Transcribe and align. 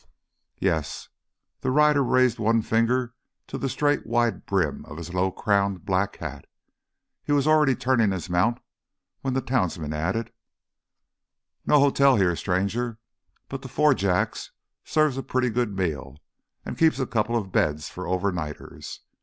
"Yes." 0.57 1.09
The 1.59 1.69
rider 1.69 2.03
raised 2.03 2.39
one 2.39 2.63
finger 2.63 3.13
to 3.45 3.59
the 3.59 3.69
straight 3.69 4.03
wide 4.07 4.47
brim 4.47 4.83
of 4.85 4.97
his 4.97 5.13
low 5.13 5.29
crowned 5.31 5.85
black 5.85 6.15
hat. 6.15 6.45
He 7.21 7.31
was 7.31 7.45
already 7.45 7.75
turning 7.75 8.09
his 8.09 8.27
mount 8.27 8.59
when 9.21 9.35
the 9.35 9.41
townsman 9.43 9.93
added: 9.93 10.33
"No 11.67 11.79
hotel 11.79 12.15
here, 12.15 12.35
stranger. 12.35 12.97
But 13.47 13.61
the 13.61 13.67
Four 13.69 13.93
Jacks 13.93 14.51
serves 14.83 15.17
a 15.17 15.21
pretty 15.21 15.51
good 15.51 15.77
meal 15.77 16.17
and 16.65 16.79
keeps 16.79 16.97
a 16.97 17.05
couple 17.05 17.37
of 17.37 17.51
beds 17.51 17.87
for 17.87 18.05
overnighters. 18.05 19.01